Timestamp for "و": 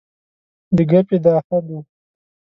1.77-1.79